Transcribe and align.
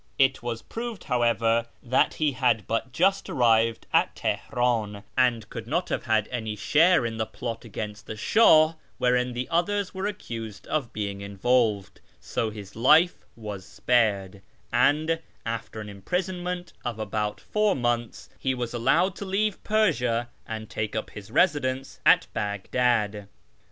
It 0.17 0.41
was 0.41 0.63
proved, 0.63 1.03
however, 1.03 1.67
that 1.83 2.15
he 2.15 2.31
had 2.31 2.65
but 2.65 2.91
just 2.91 3.29
arrived 3.29 3.85
at 3.93 4.15
Teheran, 4.15 5.03
and 5.15 5.47
could 5.51 5.67
not 5.67 5.89
have 5.89 6.05
had 6.05 6.27
any 6.31 6.55
share 6.55 7.05
in 7.05 7.17
the 7.17 7.27
plot 7.27 7.63
against 7.65 8.07
the 8.07 8.15
Sh;ih 8.15 8.73
wherein 8.97 9.33
the 9.33 9.47
others 9.49 9.93
were 9.93 10.07
accused 10.07 10.65
of 10.65 10.91
being 10.91 11.21
involved, 11.21 12.01
so 12.19 12.49
his 12.49 12.75
life 12.75 13.27
was 13.35 13.63
spared, 13.63 14.41
and, 14.73 15.19
after 15.45 15.79
an 15.79 15.87
imprison 15.87 16.41
ment 16.41 16.73
of 16.83 16.97
about 16.97 17.39
four 17.39 17.75
months, 17.75 18.27
he 18.39 18.55
was 18.55 18.73
allowed 18.73 19.15
to 19.17 19.25
leave 19.25 19.63
Persia 19.63 20.29
and 20.47 20.67
take 20.67 20.95
up 20.95 21.11
his 21.11 21.29
residence 21.29 21.99
at 22.07 22.25
Baghdad. 22.33 23.27